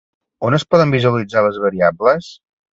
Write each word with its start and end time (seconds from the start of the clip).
On 0.47 0.57
es 0.57 0.65
poden 0.71 0.95
visualitzar 0.95 1.45
les 1.51 1.63
variables? 1.69 2.35